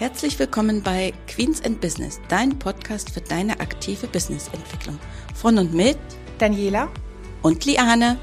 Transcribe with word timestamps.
Herzlich 0.00 0.38
willkommen 0.38 0.82
bei 0.82 1.12
Queens 1.26 1.62
and 1.62 1.78
Business, 1.78 2.22
dein 2.30 2.58
Podcast 2.58 3.10
für 3.10 3.20
deine 3.20 3.60
aktive 3.60 4.06
Businessentwicklung. 4.06 4.98
Von 5.34 5.58
und 5.58 5.74
mit 5.74 5.98
Daniela 6.38 6.88
und 7.42 7.66
Liane. 7.66 8.18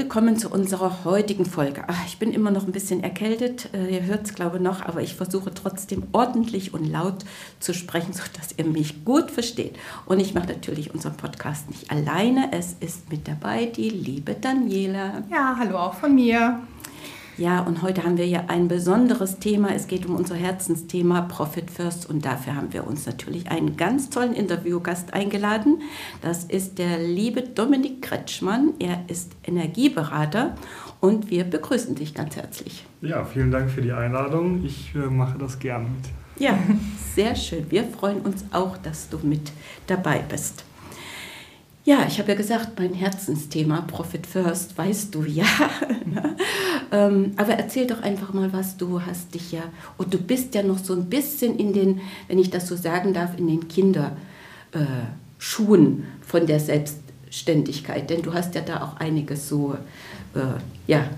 Willkommen 0.00 0.38
zu 0.38 0.48
unserer 0.48 1.04
heutigen 1.04 1.44
Folge. 1.44 1.84
Ach, 1.86 2.06
ich 2.06 2.18
bin 2.18 2.32
immer 2.32 2.50
noch 2.50 2.66
ein 2.66 2.72
bisschen 2.72 3.02
erkältet, 3.02 3.68
äh, 3.74 3.96
ihr 3.96 4.04
hört 4.04 4.24
es 4.24 4.32
glaube 4.32 4.58
noch, 4.58 4.80
aber 4.80 5.02
ich 5.02 5.14
versuche 5.14 5.52
trotzdem 5.52 6.04
ordentlich 6.12 6.72
und 6.72 6.90
laut 6.90 7.26
zu 7.58 7.74
sprechen, 7.74 8.14
sodass 8.14 8.54
ihr 8.56 8.64
mich 8.64 9.04
gut 9.04 9.30
versteht. 9.30 9.76
Und 10.06 10.18
ich 10.18 10.32
mache 10.32 10.48
natürlich 10.48 10.94
unseren 10.94 11.18
Podcast 11.18 11.68
nicht 11.68 11.90
alleine. 11.90 12.48
Es 12.52 12.76
ist 12.80 13.10
mit 13.10 13.28
dabei 13.28 13.66
die 13.66 13.90
liebe 13.90 14.32
Daniela. 14.32 15.22
Ja, 15.30 15.56
hallo 15.58 15.76
auch 15.76 15.94
von 15.94 16.14
mir. 16.14 16.60
Ja, 17.40 17.60
und 17.60 17.80
heute 17.80 18.04
haben 18.04 18.18
wir 18.18 18.26
ja 18.26 18.44
ein 18.48 18.68
besonderes 18.68 19.38
Thema. 19.38 19.74
Es 19.74 19.86
geht 19.86 20.04
um 20.04 20.14
unser 20.14 20.34
Herzensthema 20.34 21.22
Profit 21.22 21.70
First 21.70 22.10
und 22.10 22.26
dafür 22.26 22.54
haben 22.54 22.74
wir 22.74 22.86
uns 22.86 23.06
natürlich 23.06 23.50
einen 23.50 23.78
ganz 23.78 24.10
tollen 24.10 24.34
Interviewgast 24.34 25.14
eingeladen. 25.14 25.80
Das 26.20 26.44
ist 26.44 26.78
der 26.78 26.98
liebe 26.98 27.40
Dominik 27.40 28.02
Kretschmann. 28.02 28.74
Er 28.78 29.04
ist 29.08 29.32
Energieberater 29.42 30.54
und 31.00 31.30
wir 31.30 31.44
begrüßen 31.44 31.94
dich 31.94 32.12
ganz 32.12 32.36
herzlich. 32.36 32.84
Ja, 33.00 33.24
vielen 33.24 33.50
Dank 33.50 33.70
für 33.70 33.80
die 33.80 33.92
Einladung. 33.92 34.62
Ich 34.62 34.94
äh, 34.94 34.98
mache 34.98 35.38
das 35.38 35.58
gern 35.58 35.84
mit. 35.84 36.42
Ja, 36.42 36.58
sehr 37.14 37.34
schön. 37.36 37.70
Wir 37.70 37.84
freuen 37.84 38.20
uns 38.20 38.44
auch, 38.50 38.76
dass 38.76 39.08
du 39.08 39.16
mit 39.22 39.50
dabei 39.86 40.22
bist. 40.28 40.66
Ja, 41.84 42.04
ich 42.06 42.18
habe 42.18 42.32
ja 42.32 42.34
gesagt, 42.36 42.78
mein 42.78 42.92
Herzensthema 42.92 43.80
Profit 43.80 44.26
First, 44.26 44.76
weißt 44.76 45.14
du 45.14 45.24
ja. 45.24 45.46
ähm, 46.92 47.32
aber 47.36 47.54
erzähl 47.54 47.86
doch 47.86 48.02
einfach 48.02 48.34
mal 48.34 48.52
was, 48.52 48.76
du 48.76 49.00
hast 49.00 49.34
dich 49.34 49.52
ja, 49.52 49.62
und 49.96 50.12
du 50.12 50.18
bist 50.18 50.54
ja 50.54 50.62
noch 50.62 50.78
so 50.78 50.92
ein 50.92 51.06
bisschen 51.06 51.58
in 51.58 51.72
den, 51.72 52.02
wenn 52.28 52.38
ich 52.38 52.50
das 52.50 52.68
so 52.68 52.76
sagen 52.76 53.14
darf, 53.14 53.38
in 53.38 53.46
den 53.46 53.66
Kinderschuhen 53.68 54.12
äh, 56.02 56.26
von 56.26 56.46
der 56.46 56.60
Selbstständigkeit. 56.60 58.10
Denn 58.10 58.20
du 58.20 58.34
hast 58.34 58.54
ja 58.54 58.60
da 58.60 58.82
auch 58.82 59.00
einiges 59.00 59.48
so, 59.48 59.74
äh, 60.34 60.60
ja, 60.86 61.08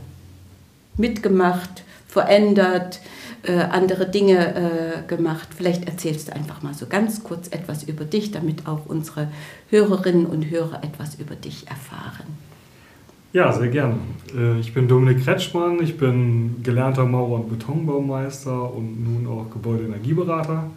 mitgemacht, 0.97 1.83
verändert 2.07 3.01
äh, 3.45 3.59
andere 3.59 4.09
Dinge 4.09 4.55
äh, 4.55 5.09
gemacht. 5.09 5.49
Vielleicht 5.57 5.87
erzählst 5.87 6.29
du 6.29 6.33
einfach 6.33 6.63
mal 6.63 6.75
so 6.75 6.87
ganz 6.87 7.25
kurz 7.25 7.49
etwas 7.49 7.83
über 7.83 8.05
dich, 8.05 8.31
damit 8.31 8.69
auch 8.69 8.87
unsere 8.87 9.29
Hörerinnen 9.71 10.27
und 10.27 10.49
Hörer 10.49 10.85
etwas 10.85 11.17
über 11.17 11.35
dich 11.35 11.67
erfahren. 11.69 12.27
Ja, 13.33 13.53
sehr 13.53 13.69
gerne. 13.69 13.97
Äh, 14.37 14.61
ich 14.61 14.73
bin 14.75 14.87
Dominik 14.87 15.25
Kretschmann, 15.25 15.83
ich 15.83 15.97
bin 15.97 16.63
gelernter 16.63 17.05
Maurer- 17.05 17.41
und 17.41 17.51
Betonbaumeister 17.51 18.73
und 18.73 19.03
nun 19.03 19.27
auch 19.27 19.51
Gebäudeenergieberater. 19.51 20.71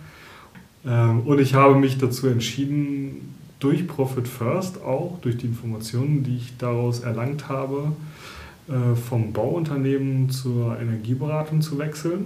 Ähm, 0.88 1.22
und 1.22 1.40
ich 1.40 1.54
habe 1.54 1.76
mich 1.76 2.00
dazu 2.00 2.28
entschieden, 2.28 3.36
durch 3.60 3.88
Profit 3.88 4.28
First 4.28 4.82
auch, 4.84 5.20
durch 5.22 5.38
die 5.38 5.46
Informationen, 5.46 6.24
die 6.24 6.38
ich 6.38 6.58
daraus 6.58 7.02
erlangt 7.02 7.48
habe, 7.48 7.92
äh, 8.70 8.96
vom 8.96 9.34
Bauunternehmen 9.34 10.32
zur 10.32 10.80
Energieberatung 10.80 11.62
zu 11.62 11.78
wechseln 11.78 12.26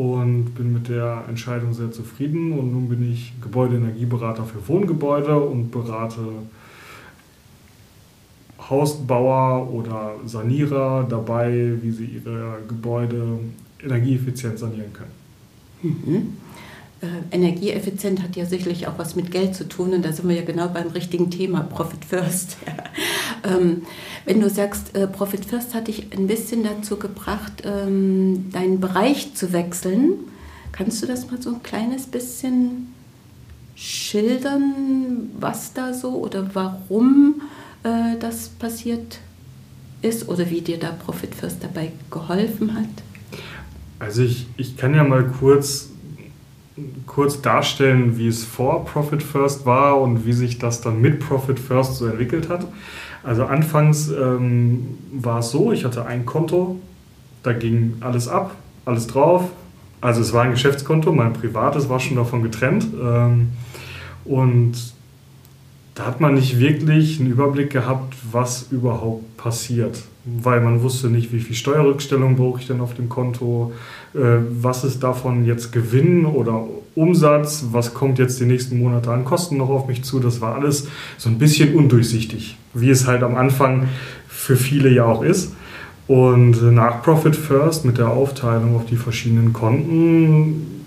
und 0.00 0.54
bin 0.54 0.72
mit 0.72 0.88
der 0.88 1.24
Entscheidung 1.28 1.74
sehr 1.74 1.92
zufrieden. 1.92 2.58
Und 2.58 2.72
nun 2.72 2.88
bin 2.88 3.12
ich 3.12 3.34
Gebäudeenergieberater 3.42 4.44
für 4.44 4.66
Wohngebäude 4.66 5.38
und 5.38 5.70
berate 5.70 6.20
Hausbauer 8.58 9.70
oder 9.70 10.14
Sanierer 10.24 11.06
dabei, 11.06 11.74
wie 11.82 11.90
sie 11.90 12.06
ihre 12.06 12.60
Gebäude 12.66 13.40
energieeffizient 13.82 14.58
sanieren 14.58 14.92
können. 14.94 15.12
Mhm. 15.82 16.36
Äh, 17.02 17.34
energieeffizient 17.34 18.22
hat 18.22 18.36
ja 18.36 18.46
sicherlich 18.46 18.86
auch 18.86 18.98
was 18.98 19.16
mit 19.16 19.30
Geld 19.30 19.54
zu 19.54 19.68
tun 19.68 19.92
und 19.92 20.04
da 20.04 20.12
sind 20.12 20.28
wir 20.28 20.36
ja 20.36 20.44
genau 20.44 20.68
beim 20.68 20.88
richtigen 20.88 21.30
Thema, 21.30 21.60
Profit 21.60 22.04
First. 22.04 22.56
ähm, 23.44 23.82
wenn 24.24 24.40
du 24.40 24.48
sagst, 24.48 24.96
äh, 24.96 25.06
Profit 25.06 25.44
First 25.44 25.74
hat 25.74 25.88
dich 25.88 26.08
ein 26.16 26.26
bisschen 26.26 26.64
dazu 26.64 26.96
gebracht, 26.96 27.62
ähm, 27.64 28.50
deinen 28.52 28.80
Bereich 28.80 29.34
zu 29.34 29.52
wechseln, 29.52 30.14
kannst 30.72 31.02
du 31.02 31.06
das 31.06 31.30
mal 31.30 31.40
so 31.40 31.50
ein 31.50 31.62
kleines 31.62 32.06
bisschen 32.06 32.92
schildern, 33.74 35.30
was 35.38 35.72
da 35.72 35.92
so 35.94 36.10
oder 36.16 36.50
warum 36.54 37.42
äh, 37.82 38.18
das 38.18 38.48
passiert 38.48 39.18
ist 40.02 40.28
oder 40.28 40.48
wie 40.50 40.60
dir 40.60 40.78
da 40.78 40.92
Profit 40.92 41.34
First 41.34 41.62
dabei 41.62 41.92
geholfen 42.10 42.74
hat? 42.74 42.88
Also 43.98 44.22
ich, 44.22 44.46
ich 44.56 44.76
kann 44.76 44.94
ja 44.94 45.04
mal 45.04 45.24
kurz 45.38 45.90
kurz 47.06 47.42
darstellen, 47.42 48.18
wie 48.18 48.28
es 48.28 48.44
vor 48.44 48.84
Profit 48.84 49.22
First 49.22 49.66
war 49.66 50.00
und 50.00 50.24
wie 50.24 50.32
sich 50.32 50.58
das 50.58 50.80
dann 50.80 51.00
mit 51.00 51.20
Profit 51.20 51.58
First 51.58 51.96
so 51.96 52.06
entwickelt 52.06 52.48
hat. 52.48 52.66
Also 53.22 53.44
anfangs 53.44 54.08
ähm, 54.08 54.98
war 55.12 55.40
es 55.40 55.50
so, 55.50 55.72
ich 55.72 55.84
hatte 55.84 56.06
ein 56.06 56.24
Konto, 56.24 56.78
da 57.42 57.52
ging 57.52 57.94
alles 58.00 58.28
ab, 58.28 58.54
alles 58.84 59.06
drauf. 59.06 59.50
Also 60.00 60.22
es 60.22 60.32
war 60.32 60.44
ein 60.44 60.52
Geschäftskonto, 60.52 61.12
mein 61.12 61.34
privates 61.34 61.88
war 61.88 62.00
schon 62.00 62.16
davon 62.16 62.42
getrennt. 62.42 62.86
Ähm, 63.00 63.50
und 64.24 64.74
da 65.94 66.06
hat 66.06 66.20
man 66.20 66.34
nicht 66.34 66.58
wirklich 66.58 67.20
einen 67.20 67.30
Überblick 67.30 67.70
gehabt, 67.70 68.14
was 68.32 68.68
überhaupt 68.70 69.24
passiert. 69.42 70.02
Weil 70.24 70.60
man 70.60 70.82
wusste 70.82 71.08
nicht, 71.08 71.32
wie 71.32 71.40
viel 71.40 71.56
Steuerrückstellung 71.56 72.36
brauche 72.36 72.60
ich 72.60 72.66
denn 72.66 72.80
auf 72.80 72.94
dem 72.94 73.08
Konto, 73.08 73.72
äh, 74.14 74.18
was 74.60 74.84
ist 74.84 75.02
davon 75.02 75.46
jetzt 75.46 75.72
Gewinn 75.72 76.26
oder 76.26 76.64
Umsatz, 76.94 77.66
was 77.72 77.94
kommt 77.94 78.18
jetzt 78.18 78.38
die 78.40 78.44
nächsten 78.44 78.78
Monate 78.78 79.10
an 79.10 79.24
Kosten 79.24 79.56
noch 79.56 79.70
auf 79.70 79.88
mich 79.88 80.02
zu. 80.04 80.20
Das 80.20 80.40
war 80.40 80.56
alles 80.56 80.88
so 81.16 81.30
ein 81.30 81.38
bisschen 81.38 81.74
undurchsichtig, 81.74 82.58
wie 82.74 82.90
es 82.90 83.06
halt 83.06 83.22
am 83.22 83.34
Anfang 83.34 83.88
für 84.28 84.56
viele 84.56 84.90
ja 84.90 85.04
auch 85.06 85.22
ist. 85.22 85.54
Und 86.06 86.74
nach 86.74 87.02
Profit 87.02 87.36
First 87.36 87.84
mit 87.84 87.96
der 87.96 88.08
Aufteilung 88.08 88.76
auf 88.76 88.84
die 88.86 88.96
verschiedenen 88.96 89.52
Konten, 89.52 90.84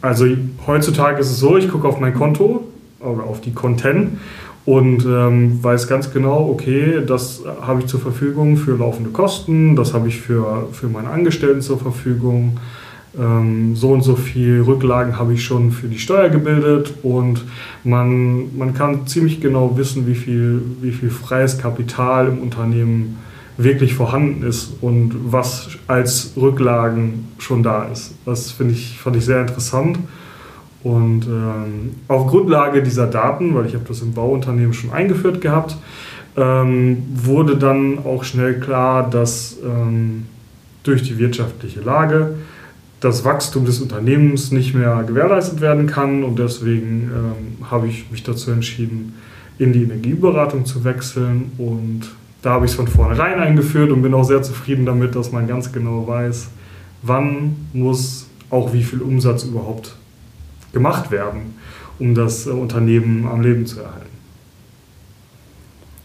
also 0.00 0.26
heutzutage 0.66 1.20
ist 1.20 1.30
es 1.30 1.38
so, 1.38 1.56
ich 1.56 1.68
gucke 1.68 1.86
auf 1.86 2.00
mein 2.00 2.14
Konto 2.14 2.66
oder 3.00 3.24
auf 3.24 3.40
die 3.40 3.52
Konten 3.52 4.18
und 4.66 5.06
ähm, 5.06 5.62
weiß 5.62 5.86
ganz 5.86 6.12
genau, 6.12 6.48
okay, 6.50 7.00
das 7.06 7.42
habe 7.62 7.80
ich 7.80 7.86
zur 7.86 8.00
Verfügung 8.00 8.56
für 8.56 8.76
laufende 8.76 9.10
Kosten, 9.10 9.76
das 9.76 9.94
habe 9.94 10.08
ich 10.08 10.20
für, 10.20 10.68
für 10.72 10.88
meine 10.88 11.08
Angestellten 11.08 11.60
zur 11.60 11.78
Verfügung, 11.78 12.58
ähm, 13.18 13.76
so 13.76 13.90
und 13.92 14.02
so 14.02 14.16
viel 14.16 14.60
Rücklagen 14.62 15.18
habe 15.18 15.32
ich 15.34 15.44
schon 15.44 15.70
für 15.70 15.86
die 15.86 16.00
Steuer 16.00 16.28
gebildet 16.28 16.92
und 17.04 17.44
man, 17.84 18.56
man 18.58 18.74
kann 18.74 19.06
ziemlich 19.06 19.40
genau 19.40 19.76
wissen, 19.76 20.06
wie 20.06 20.16
viel, 20.16 20.60
wie 20.82 20.90
viel 20.90 21.10
freies 21.10 21.58
Kapital 21.58 22.26
im 22.26 22.38
Unternehmen 22.38 23.18
wirklich 23.56 23.94
vorhanden 23.94 24.42
ist 24.42 24.72
und 24.80 25.14
was 25.30 25.68
als 25.86 26.32
Rücklagen 26.36 27.28
schon 27.38 27.62
da 27.62 27.84
ist. 27.84 28.14
Das 28.26 28.54
ich, 28.68 28.98
fand 28.98 29.16
ich 29.16 29.24
sehr 29.24 29.40
interessant. 29.40 29.98
Und 30.86 31.26
ähm, 31.26 31.96
auf 32.06 32.28
Grundlage 32.28 32.80
dieser 32.80 33.08
Daten, 33.08 33.56
weil 33.56 33.66
ich 33.66 33.74
habe 33.74 33.84
das 33.88 34.02
im 34.02 34.12
Bauunternehmen 34.12 34.72
schon 34.72 34.92
eingeführt 34.92 35.40
gehabt, 35.40 35.76
ähm, 36.36 37.02
wurde 37.12 37.56
dann 37.56 37.98
auch 38.04 38.22
schnell 38.22 38.60
klar, 38.60 39.10
dass 39.10 39.56
ähm, 39.64 40.26
durch 40.84 41.02
die 41.02 41.18
wirtschaftliche 41.18 41.80
Lage 41.80 42.36
das 43.00 43.24
Wachstum 43.24 43.64
des 43.64 43.80
Unternehmens 43.80 44.52
nicht 44.52 44.76
mehr 44.76 45.02
gewährleistet 45.04 45.60
werden 45.60 45.88
kann. 45.88 46.22
Und 46.22 46.38
deswegen 46.38 47.10
ähm, 47.12 47.68
habe 47.68 47.88
ich 47.88 48.08
mich 48.12 48.22
dazu 48.22 48.52
entschieden, 48.52 49.14
in 49.58 49.72
die 49.72 49.82
Energieberatung 49.82 50.66
zu 50.66 50.84
wechseln. 50.84 51.50
Und 51.58 52.02
da 52.42 52.50
habe 52.52 52.64
ich 52.64 52.70
es 52.70 52.76
von 52.76 52.86
vornherein 52.86 53.40
eingeführt 53.40 53.90
und 53.90 54.02
bin 54.02 54.14
auch 54.14 54.22
sehr 54.22 54.42
zufrieden 54.42 54.86
damit, 54.86 55.16
dass 55.16 55.32
man 55.32 55.48
ganz 55.48 55.72
genau 55.72 56.06
weiß, 56.06 56.48
wann 57.02 57.56
muss 57.72 58.28
auch 58.50 58.72
wie 58.72 58.84
viel 58.84 59.02
Umsatz 59.02 59.42
überhaupt 59.42 59.96
gemacht 60.72 61.10
werden, 61.10 61.54
um 61.98 62.14
das 62.14 62.46
äh, 62.46 62.50
Unternehmen 62.50 63.26
am 63.26 63.40
Leben 63.40 63.66
zu 63.66 63.80
erhalten. 63.80 64.06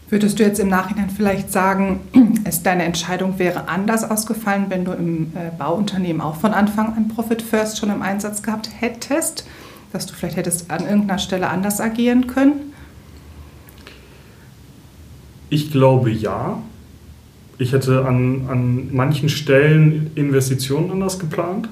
Würdest 0.08 0.38
du 0.38 0.42
jetzt 0.42 0.60
im 0.60 0.68
Nachhinein 0.68 1.08
vielleicht 1.08 1.50
sagen, 1.50 2.00
es 2.44 2.62
deine 2.62 2.84
Entscheidung 2.84 3.38
wäre 3.38 3.68
anders 3.68 4.08
ausgefallen, 4.08 4.66
wenn 4.68 4.84
du 4.84 4.92
im 4.92 5.32
äh, 5.34 5.50
Bauunternehmen 5.56 6.20
auch 6.20 6.36
von 6.36 6.52
Anfang 6.52 6.94
an 6.96 7.08
Profit 7.08 7.40
First 7.40 7.78
schon 7.78 7.90
im 7.90 8.02
Einsatz 8.02 8.42
gehabt 8.42 8.70
hättest? 8.78 9.46
Dass 9.92 10.06
du 10.06 10.14
vielleicht 10.14 10.36
hättest 10.36 10.70
an 10.70 10.84
irgendeiner 10.84 11.18
Stelle 11.18 11.48
anders 11.48 11.80
agieren 11.80 12.26
können? 12.26 12.72
Ich 15.48 15.70
glaube 15.70 16.10
ja. 16.10 16.62
Ich 17.58 17.72
hätte 17.72 18.04
an, 18.04 18.46
an 18.48 18.94
manchen 18.94 19.28
Stellen 19.28 20.10
Investitionen 20.14 20.90
anders 20.90 21.18
geplant 21.18 21.68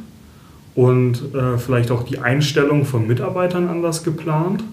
und 0.80 1.34
äh, 1.34 1.58
vielleicht 1.58 1.90
auch 1.90 2.04
die 2.04 2.20
Einstellung 2.20 2.86
von 2.86 3.06
Mitarbeitern 3.06 3.68
anders 3.68 4.02
geplant. 4.02 4.64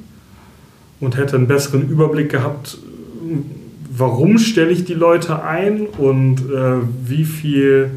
und 1.02 1.18
hätte 1.18 1.36
einen 1.36 1.48
besseren 1.48 1.90
Überblick 1.90 2.32
gehabt, 2.32 2.78
warum 3.96 4.38
stelle 4.38 4.72
ich 4.72 4.86
die 4.86 4.94
Leute 4.94 5.44
ein 5.44 5.86
und 5.86 6.40
äh, 6.50 6.78
wie 7.06 7.26
viel 7.26 7.92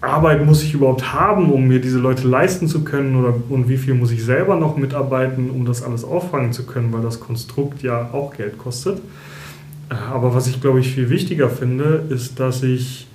Arbeit 0.00 0.44
muss 0.44 0.64
ich 0.64 0.72
überhaupt 0.72 1.12
haben, 1.12 1.52
um 1.52 1.68
mir 1.68 1.80
diese 1.80 1.98
Leute 1.98 2.26
leisten 2.26 2.66
zu 2.66 2.82
können 2.82 3.14
oder, 3.14 3.34
und 3.50 3.68
wie 3.68 3.76
viel 3.76 3.92
muss 3.92 4.10
ich 4.10 4.24
selber 4.24 4.56
noch 4.56 4.78
mitarbeiten, 4.78 5.50
um 5.50 5.66
das 5.66 5.82
alles 5.82 6.04
auffangen 6.04 6.52
zu 6.52 6.64
können, 6.64 6.92
weil 6.94 7.02
das 7.02 7.20
Konstrukt 7.20 7.82
ja 7.82 8.08
auch 8.12 8.34
Geld 8.34 8.56
kostet. 8.56 9.00
Äh, 9.90 9.94
aber 10.10 10.34
was 10.34 10.46
ich 10.46 10.62
glaube 10.62 10.80
ich 10.80 10.94
viel 10.94 11.10
wichtiger 11.10 11.50
finde, 11.50 12.04
ist, 12.08 12.40
dass 12.40 12.62
ich 12.62 13.06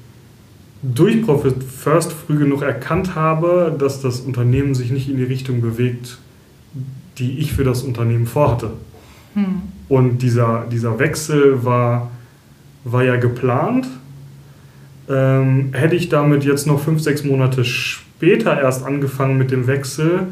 durch 0.82 1.24
Profit 1.24 1.64
First 1.64 2.14
früh 2.14 2.38
genug 2.38 2.62
erkannt 2.62 3.16
habe, 3.16 3.76
dass 3.78 4.02
das 4.02 4.20
Unternehmen 4.20 4.76
sich 4.76 4.92
nicht 4.92 5.10
in 5.10 5.18
die 5.18 5.24
Richtung 5.24 5.62
bewegt, 5.62 6.18
die 7.18 7.40
ich 7.40 7.54
für 7.54 7.64
das 7.64 7.84
Unternehmen 7.84 8.28
vorhatte. 8.28 8.72
Hm. 9.34 9.62
Und 9.90 10.20
dieser, 10.20 10.66
dieser 10.72 11.00
Wechsel 11.00 11.64
war, 11.64 12.12
war 12.84 13.04
ja 13.04 13.16
geplant. 13.16 13.88
Ähm, 15.10 15.70
hätte 15.72 15.96
ich 15.96 16.10
damit 16.10 16.44
jetzt 16.44 16.68
noch 16.68 16.80
fünf, 16.80 17.02
sechs 17.02 17.24
Monate 17.24 17.64
später 17.64 18.60
erst 18.60 18.86
angefangen 18.86 19.38
mit 19.38 19.52
dem 19.52 19.68
Wechsel, 19.68 20.28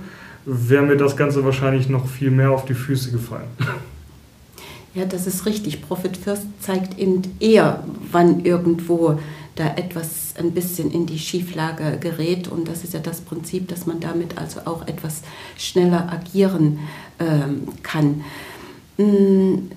wäre 0.45 0.83
mir 0.83 0.97
das 0.97 1.15
Ganze 1.15 1.43
wahrscheinlich 1.43 1.89
noch 1.89 2.07
viel 2.07 2.29
mehr 2.29 2.51
auf 2.51 2.65
die 2.65 2.73
Füße 2.73 3.11
gefallen. 3.11 3.47
Ja, 4.93 5.05
das 5.05 5.27
ist 5.27 5.45
richtig. 5.45 5.81
Profit 5.81 6.17
First 6.17 6.45
zeigt 6.59 6.97
eben 6.97 7.21
eher, 7.39 7.83
wann 8.11 8.45
irgendwo 8.45 9.19
da 9.55 9.75
etwas 9.75 10.33
ein 10.37 10.51
bisschen 10.51 10.91
in 10.91 11.05
die 11.05 11.19
Schieflage 11.19 11.97
gerät. 11.99 12.47
Und 12.47 12.67
das 12.67 12.83
ist 12.83 12.93
ja 12.93 12.99
das 12.99 13.21
Prinzip, 13.21 13.67
dass 13.69 13.85
man 13.85 13.99
damit 13.99 14.37
also 14.37 14.61
auch 14.65 14.87
etwas 14.87 15.21
schneller 15.57 16.11
agieren 16.11 16.79
ähm, 17.19 17.67
kann. 17.81 18.23
Hm, 18.97 19.71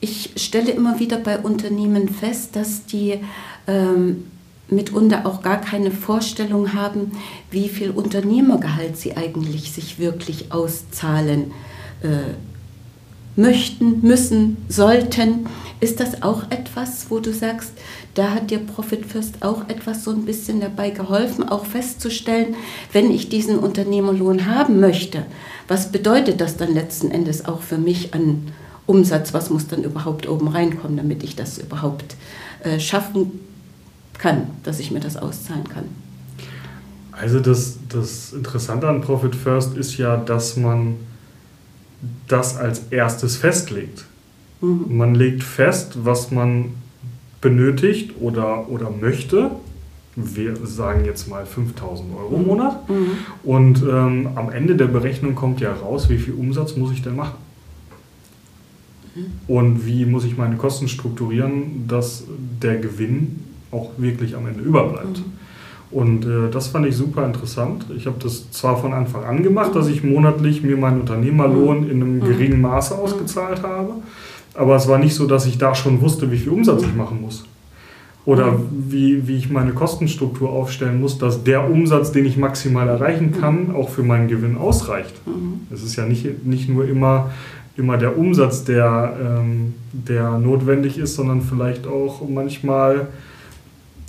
ich 0.00 0.32
stelle 0.36 0.72
immer 0.72 0.98
wieder 0.98 1.18
bei 1.18 1.38
Unternehmen 1.38 2.08
fest, 2.08 2.56
dass 2.56 2.86
die 2.86 3.20
ähm, 3.66 4.24
mitunter 4.68 5.26
auch 5.26 5.42
gar 5.42 5.60
keine 5.60 5.90
Vorstellung 5.90 6.74
haben, 6.74 7.12
wie 7.50 7.68
viel 7.68 7.90
Unternehmergehalt 7.90 8.96
sie 8.96 9.16
eigentlich 9.16 9.72
sich 9.72 9.98
wirklich 9.98 10.50
auszahlen 10.50 11.52
äh, 12.02 12.34
möchten, 13.36 14.00
müssen, 14.02 14.56
sollten. 14.68 15.46
Ist 15.80 16.00
das 16.00 16.22
auch 16.22 16.44
etwas, 16.50 17.06
wo 17.08 17.18
du 17.18 17.32
sagst, 17.32 17.72
da 18.14 18.30
hat 18.30 18.50
dir 18.50 18.58
Profit 18.58 19.06
First 19.06 19.42
auch 19.42 19.68
etwas 19.68 20.04
so 20.04 20.10
ein 20.12 20.24
bisschen 20.24 20.60
dabei 20.60 20.90
geholfen, 20.90 21.48
auch 21.48 21.64
festzustellen, 21.64 22.54
wenn 22.92 23.10
ich 23.10 23.28
diesen 23.28 23.58
Unternehmerlohn 23.58 24.46
haben 24.46 24.80
möchte, 24.80 25.24
was 25.68 25.90
bedeutet 25.90 26.40
das 26.40 26.56
dann 26.56 26.74
letzten 26.74 27.10
Endes 27.10 27.46
auch 27.46 27.62
für 27.62 27.78
mich 27.78 28.14
an 28.14 28.52
Umsatz, 28.86 29.32
was 29.32 29.50
muss 29.50 29.68
dann 29.68 29.84
überhaupt 29.84 30.28
oben 30.28 30.48
reinkommen, 30.48 30.96
damit 30.96 31.22
ich 31.22 31.36
das 31.36 31.58
überhaupt 31.58 32.16
äh, 32.62 32.78
schaffen 32.78 33.40
kann, 34.18 34.48
dass 34.62 34.78
ich 34.78 34.90
mir 34.90 35.00
das 35.00 35.16
auszahlen 35.16 35.68
kann. 35.68 35.84
Also 37.12 37.40
das, 37.40 37.78
das 37.88 38.32
Interessante 38.32 38.88
an 38.88 39.00
Profit 39.00 39.34
First 39.34 39.76
ist 39.76 39.96
ja, 39.96 40.16
dass 40.16 40.56
man 40.56 40.96
das 42.28 42.56
als 42.56 42.88
erstes 42.90 43.36
festlegt. 43.36 44.04
Mhm. 44.60 44.96
Man 44.96 45.14
legt 45.14 45.42
fest, 45.42 45.98
was 46.04 46.30
man 46.30 46.66
benötigt 47.40 48.12
oder, 48.20 48.68
oder 48.68 48.90
möchte. 48.90 49.50
Wir 50.14 50.56
sagen 50.64 51.04
jetzt 51.04 51.28
mal 51.28 51.46
5000 51.46 52.14
Euro 52.14 52.36
im 52.36 52.46
Monat. 52.46 52.88
Mhm. 52.88 53.10
Und 53.42 53.82
ähm, 53.82 54.28
am 54.34 54.50
Ende 54.50 54.76
der 54.76 54.86
Berechnung 54.86 55.34
kommt 55.34 55.60
ja 55.60 55.72
raus, 55.72 56.08
wie 56.08 56.18
viel 56.18 56.34
Umsatz 56.34 56.76
muss 56.76 56.92
ich 56.92 57.02
denn 57.02 57.16
machen. 57.16 57.38
Mhm. 59.14 59.24
Und 59.48 59.86
wie 59.86 60.04
muss 60.04 60.24
ich 60.24 60.36
meine 60.36 60.56
Kosten 60.56 60.88
strukturieren, 60.88 61.86
dass 61.88 62.24
der 62.62 62.76
Gewinn 62.76 63.44
auch 63.70 63.90
wirklich 63.96 64.36
am 64.36 64.46
Ende 64.46 64.60
überbleibt. 64.60 65.18
Mhm. 65.18 65.41
Und 65.92 66.24
äh, 66.24 66.50
das 66.50 66.68
fand 66.68 66.86
ich 66.86 66.96
super 66.96 67.24
interessant. 67.26 67.84
Ich 67.94 68.06
habe 68.06 68.16
das 68.18 68.50
zwar 68.50 68.78
von 68.78 68.94
Anfang 68.94 69.24
an 69.24 69.42
gemacht, 69.42 69.74
dass 69.74 69.88
ich 69.88 70.02
monatlich 70.02 70.62
mir 70.62 70.78
meinen 70.78 71.00
Unternehmerlohn 71.00 71.88
in 71.88 72.02
einem 72.02 72.20
geringen 72.20 72.62
Maße 72.62 72.96
ausgezahlt 72.96 73.62
habe, 73.62 73.94
aber 74.54 74.76
es 74.76 74.88
war 74.88 74.98
nicht 74.98 75.14
so, 75.14 75.26
dass 75.26 75.46
ich 75.46 75.58
da 75.58 75.74
schon 75.74 76.00
wusste, 76.00 76.30
wie 76.30 76.38
viel 76.38 76.52
Umsatz 76.52 76.82
ich 76.82 76.94
machen 76.94 77.20
muss. 77.20 77.44
Oder 78.24 78.58
wie, 78.70 79.26
wie 79.26 79.36
ich 79.36 79.50
meine 79.50 79.72
Kostenstruktur 79.72 80.50
aufstellen 80.50 81.00
muss, 81.00 81.18
dass 81.18 81.42
der 81.42 81.68
Umsatz, 81.68 82.12
den 82.12 82.24
ich 82.24 82.36
maximal 82.36 82.88
erreichen 82.88 83.32
kann, 83.32 83.74
auch 83.74 83.88
für 83.88 84.04
meinen 84.04 84.28
Gewinn 84.28 84.56
ausreicht. 84.56 85.14
Es 85.72 85.82
ist 85.82 85.96
ja 85.96 86.06
nicht, 86.06 86.46
nicht 86.46 86.68
nur 86.68 86.86
immer, 86.86 87.30
immer 87.76 87.98
der 87.98 88.16
Umsatz, 88.16 88.64
der, 88.64 89.16
ähm, 89.20 89.74
der 89.92 90.38
notwendig 90.38 90.98
ist, 90.98 91.16
sondern 91.16 91.42
vielleicht 91.42 91.86
auch 91.88 92.22
manchmal 92.28 93.08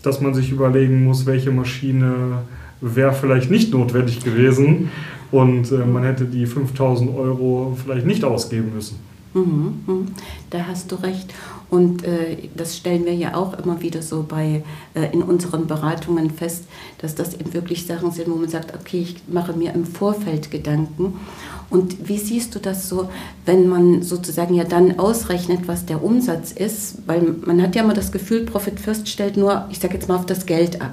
dass 0.03 0.21
man 0.21 0.33
sich 0.33 0.51
überlegen 0.51 1.03
muss, 1.03 1.25
welche 1.25 1.51
Maschine 1.51 2.43
wäre 2.81 3.13
vielleicht 3.13 3.49
nicht 3.49 3.73
notwendig 3.73 4.23
gewesen 4.23 4.89
und 5.31 5.71
äh, 5.71 5.85
man 5.85 6.03
hätte 6.03 6.25
die 6.25 6.45
5000 6.45 7.15
Euro 7.15 7.75
vielleicht 7.81 8.05
nicht 8.05 8.23
ausgeben 8.23 8.73
müssen. 8.75 8.97
Mhm, 9.33 9.79
mhm. 9.87 10.07
Da 10.51 10.65
hast 10.67 10.91
du 10.91 10.95
recht. 10.95 11.33
Und 11.73 12.03
äh, 12.03 12.37
das 12.55 12.77
stellen 12.77 13.03
wir 13.03 13.15
ja 13.15 13.33
auch 13.33 13.57
immer 13.57 13.81
wieder 13.81 14.03
so 14.03 14.23
bei 14.29 14.61
äh, 14.93 15.11
in 15.11 15.23
unseren 15.23 15.65
Beratungen 15.65 16.29
fest, 16.29 16.65
dass 16.99 17.15
das 17.15 17.33
eben 17.33 17.51
wirklich 17.55 17.87
Sachen 17.87 18.11
sind, 18.11 18.29
wo 18.29 18.35
man 18.35 18.47
sagt, 18.47 18.75
okay, 18.75 19.01
ich 19.01 19.15
mache 19.27 19.53
mir 19.53 19.73
im 19.73 19.83
Vorfeld 19.83 20.51
Gedanken. 20.51 21.19
Und 21.71 22.07
wie 22.07 22.19
siehst 22.19 22.53
du 22.53 22.59
das 22.59 22.89
so, 22.89 23.09
wenn 23.47 23.67
man 23.67 24.03
sozusagen 24.03 24.53
ja 24.53 24.65
dann 24.65 24.99
ausrechnet, 24.99 25.67
was 25.67 25.87
der 25.87 26.03
Umsatz 26.03 26.51
ist? 26.51 27.07
Weil 27.07 27.37
man 27.43 27.59
hat 27.59 27.75
ja 27.75 27.81
immer 27.81 27.95
das 27.95 28.11
Gefühl, 28.11 28.45
Profit 28.45 28.79
First 28.79 29.09
stellt 29.09 29.35
nur, 29.35 29.65
ich 29.71 29.79
sage 29.79 29.95
jetzt 29.95 30.07
mal, 30.07 30.17
auf 30.17 30.27
das 30.27 30.45
Geld 30.45 30.79
ab. 30.79 30.91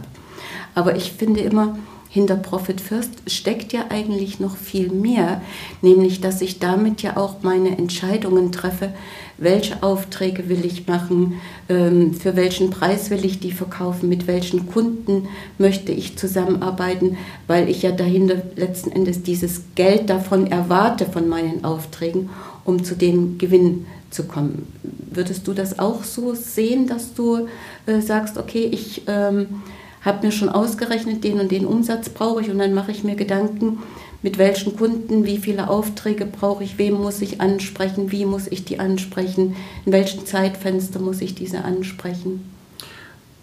Aber 0.75 0.97
ich 0.97 1.13
finde 1.13 1.41
immer, 1.41 1.77
hinter 2.13 2.35
Profit 2.35 2.81
First 2.81 3.11
steckt 3.29 3.73
ja 3.73 3.87
eigentlich 3.89 4.41
noch 4.41 4.57
viel 4.57 4.91
mehr, 4.91 5.41
nämlich 5.81 6.21
dass 6.21 6.43
ich 6.43 6.59
damit 6.59 7.03
ja 7.03 7.17
auch 7.17 7.43
meine 7.43 7.79
Entscheidungen 7.79 8.51
treffe, 8.51 8.93
welche 9.39 9.81
Aufträge 9.85 10.49
will 10.49 10.65
ich 10.65 10.89
machen, 10.89 11.41
ähm, 11.69 12.13
für 12.13 12.35
welchen 12.35 12.71
Preis 12.71 13.11
will 13.11 13.25
ich 13.25 13.39
die 13.39 13.53
verkaufen, 13.53 14.09
mit 14.09 14.27
welchen 14.27 14.67
Kunden 14.67 15.29
möchte 15.57 15.93
ich 15.93 16.19
zusammenarbeiten, 16.19 17.17
weil 17.47 17.69
ich 17.69 17.83
ja 17.83 17.93
dahinter 17.93 18.43
letzten 18.57 18.91
Endes 18.91 19.23
dieses 19.23 19.63
Geld 19.77 20.11
davon 20.11 20.49
erwarte 20.49 21.07
von 21.07 21.29
meinen 21.29 21.65
Aufträgen, 21.65 22.29
um 22.65 22.83
zu 22.83 22.97
dem 22.97 23.39
Gewinn 23.39 23.87
zu 24.11 24.25
kommen. 24.25 24.67
Würdest 24.83 25.47
du 25.47 25.53
das 25.53 25.79
auch 25.79 26.03
so 26.03 26.35
sehen, 26.35 26.89
dass 26.89 27.15
du 27.15 27.47
äh, 27.87 28.01
sagst, 28.01 28.37
okay, 28.37 28.69
ich 28.71 29.03
ähm, 29.07 29.63
habe 30.03 30.27
mir 30.27 30.33
schon 30.33 30.49
ausgerechnet, 30.49 31.25
den 31.25 31.41
und 31.41 31.51
den 31.51 31.67
Umsatz 31.67 32.09
brauche 32.09 32.41
ich 32.41 32.51
und 32.51 32.59
dann 32.59 32.75
mache 32.75 32.91
ich 32.91 33.05
mir 33.05 33.17
Gedanken, 33.17 33.79
mit 34.23 34.39
welchen 34.39 34.77
Kunden, 34.77 35.25
wie 35.25 35.39
viele 35.39 35.69
Aufträge 35.69 36.27
brauche 36.27 36.63
ich, 36.63 36.79
wem 36.79 36.95
muss 36.95 37.23
ich 37.23 37.41
ansprechen, 37.41 38.13
wie 38.13 38.27
muss 38.27 38.49
ich 38.49 38.65
die 38.65 38.79
ansprechen, 38.79 39.57
in 39.87 39.93
welchem 39.93 40.27
Zeitfenster 40.27 41.01
muss 41.01 41.21
ich 41.21 41.35
diese 41.35 41.65
ansprechen. 41.65 42.45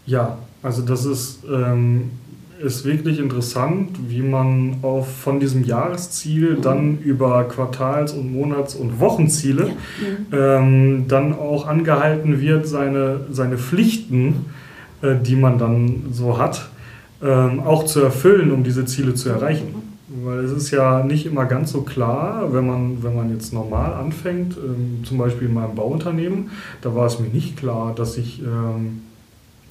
Ja, 0.06 0.38
also 0.62 0.84
das 0.84 1.06
ist, 1.06 1.40
ähm, 1.52 2.12
ist 2.64 2.86
wirklich 2.86 3.20
interessant, 3.20 3.98
wie 4.08 4.22
man 4.22 4.78
auf, 4.82 5.08
von 5.08 5.40
diesem 5.40 5.64
Jahresziel 5.64 6.58
mhm. 6.58 6.62
dann 6.62 6.98
über 7.00 7.44
Quartals- 7.46 8.14
und 8.14 8.32
Monats- 8.32 8.76
und 8.76 9.00
Wochenziele 9.00 9.70
ja. 10.32 10.58
mhm. 10.60 10.66
ähm, 10.66 11.06
dann 11.08 11.34
auch 11.34 11.68
angehalten 11.68 12.40
wird, 12.40 12.68
seine, 12.68 13.22
seine 13.32 13.58
Pflichten 13.58 14.46
äh, 15.01 15.16
die 15.22 15.36
man 15.36 15.58
dann 15.58 16.08
so 16.12 16.38
hat, 16.38 16.70
ähm, 17.22 17.60
auch 17.62 17.86
zu 17.86 18.01
erfüllen, 18.01 18.51
um 18.51 18.63
diese 18.63 18.86
Ziele 18.86 19.13
zu 19.13 19.30
erreichen. 19.30 19.75
Weil 20.24 20.39
es 20.39 20.51
ist 20.51 20.72
ja 20.72 21.04
nicht 21.04 21.25
immer 21.25 21.46
ganz 21.46 21.72
so 21.72 21.82
klar, 21.82 22.54
wenn 22.54 22.66
man, 22.66 23.04
wenn 23.04 23.16
man 23.16 23.30
jetzt 23.30 23.54
normal 23.54 23.94
anfängt, 23.94 24.56
ähm, 24.58 25.04
zum 25.04 25.18
Beispiel 25.18 25.50
in 25.50 25.54
meinem 25.54 25.75
Bauunternehmen, 25.75 26.50
da 26.82 26.96
war 26.96 27.06
es 27.06 27.20
mir 27.20 27.27
nicht 27.27 27.58
klar, 27.58 27.94
dass 27.94 28.18
ich 28.18 28.42
ähm, 28.42 29.01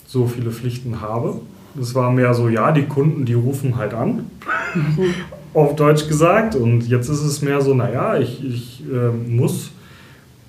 so 0.06 0.26
viele 0.26 0.50
Pflichten 0.50 1.00
habe. 1.00 1.40
Es 1.80 1.94
war 1.94 2.12
mehr 2.12 2.34
so, 2.34 2.48
ja, 2.48 2.72
die 2.72 2.84
Kunden, 2.84 3.24
die 3.24 3.34
rufen 3.34 3.76
halt 3.76 3.94
an, 3.94 4.26
auf 5.54 5.74
Deutsch 5.74 6.06
gesagt. 6.06 6.54
Und 6.54 6.86
jetzt 6.86 7.08
ist 7.08 7.22
es 7.22 7.42
mehr 7.42 7.60
so, 7.60 7.74
naja, 7.74 8.18
ich, 8.18 8.44
ich 8.44 8.84
äh, 8.92 9.10
muss 9.10 9.72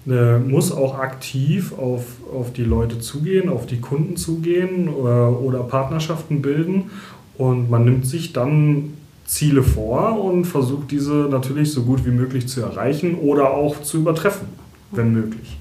muss 0.07 0.71
auch 0.71 0.97
aktiv 0.97 1.73
auf, 1.77 2.05
auf 2.33 2.53
die 2.53 2.63
Leute 2.63 2.99
zugehen, 2.99 3.49
auf 3.49 3.65
die 3.65 3.81
Kunden 3.81 4.15
zugehen 4.15 4.87
oder, 4.87 5.27
äh, 5.27 5.31
oder 5.31 5.59
Partnerschaften 5.63 6.41
bilden. 6.41 6.91
Und 7.37 7.69
man 7.69 7.85
nimmt 7.85 8.05
sich 8.05 8.33
dann 8.33 8.93
Ziele 9.25 9.61
vor 9.61 10.23
und 10.23 10.45
versucht 10.45 10.91
diese 10.91 11.27
natürlich 11.29 11.71
so 11.73 11.83
gut 11.83 12.05
wie 12.05 12.11
möglich 12.11 12.47
zu 12.47 12.61
erreichen 12.61 13.15
oder 13.15 13.51
auch 13.51 13.81
zu 13.81 13.97
übertreffen, 13.97 14.47
wenn 14.91 15.11
möglich. 15.11 15.57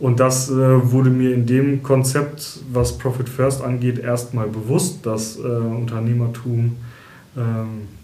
Und 0.00 0.20
das 0.20 0.48
äh, 0.48 0.54
wurde 0.92 1.10
mir 1.10 1.34
in 1.34 1.44
dem 1.44 1.82
Konzept, 1.82 2.60
was 2.72 2.96
Profit 2.96 3.28
First 3.28 3.62
angeht, 3.62 3.98
erstmal 3.98 4.48
bewusst, 4.48 5.04
dass 5.04 5.36
äh, 5.36 5.42
Unternehmertum 5.42 6.76
äh, 7.36 7.40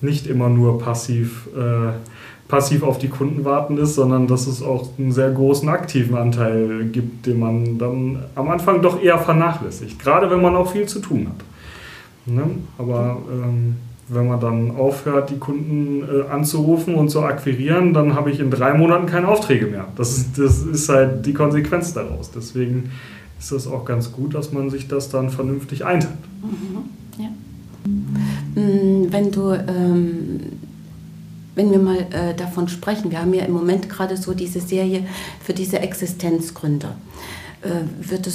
nicht 0.04 0.26
immer 0.26 0.49
nur 0.49 0.78
passiv 0.78 1.49
äh, 1.56 1.92
passiv 2.49 2.83
auf 2.83 2.99
die 2.99 3.09
Kunden 3.09 3.45
warten 3.45 3.79
ist, 3.79 3.95
sondern 3.95 4.27
dass 4.27 4.47
es 4.47 4.63
auch 4.63 4.89
einen 4.99 5.13
sehr 5.13 5.31
großen 5.31 5.69
aktiven 5.69 6.17
Anteil 6.17 6.85
gibt, 6.93 7.27
den 7.27 7.41
man 7.41 7.79
dann 7.79 8.25
am 8.35 8.51
Anfang 8.51 8.83
doch 8.83 9.03
eher 9.03 9.19
vernachlässigt, 9.19 9.99
gerade 9.99 10.31
wenn 10.31 10.43
man 10.43 10.55
auch 10.55 10.71
viel 10.71 10.87
zu 10.87 11.01
tun 11.01 11.29
hat. 11.29 11.45
Ne? 12.27 12.43
Aber 12.79 13.19
ähm, 13.31 13.77
wenn 14.09 14.29
man 14.29 14.41
dann 14.41 14.77
aufhört, 14.77 15.31
die 15.31 15.39
Kunden 15.39 16.03
äh, 16.03 16.29
anzurufen 16.31 16.95
und 16.95 17.09
zu 17.09 17.23
akquirieren, 17.23 17.95
dann 17.95 18.15
habe 18.15 18.31
ich 18.31 18.41
in 18.41 18.51
drei 18.51 18.75
Monaten 18.75 19.07
keine 19.07 19.29
Aufträge 19.29 19.67
mehr. 19.67 19.87
Das 19.97 20.17
ist, 20.17 20.39
das 20.39 20.63
ist 20.63 20.89
halt 20.89 21.25
die 21.25 21.33
Konsequenz 21.33 21.95
daraus. 21.95 22.31
Deswegen 22.31 22.91
ist 23.39 23.53
das 23.53 23.67
auch 23.67 23.85
ganz 23.85 24.13
gut, 24.13 24.35
dass 24.35 24.53
man 24.53 24.71
sich 24.71 24.89
das 24.89 25.09
dann 25.09 25.31
vernünftig 25.31 25.85
einteilt. 25.85 26.15
Mhm, 26.43 27.23
ja. 27.23 27.31
Mm, 28.61 29.13
wenn 29.13 29.31
du, 29.31 29.53
ähm, 29.53 30.41
wenn 31.55 31.71
wir 31.71 31.79
mal 31.79 32.07
äh, 32.11 32.35
davon 32.35 32.69
sprechen, 32.69 33.11
wir 33.11 33.21
haben 33.21 33.35
ja 33.35 33.45
im 33.45 33.53
Moment 33.53 33.89
gerade 33.89 34.17
so 34.17 34.35
diese 34.35 34.61
Serie 34.61 35.07
für 35.43 35.55
diese 35.55 35.79
Existenzgründer. 35.79 36.97
Äh, 37.63 38.09
wird 38.09 38.27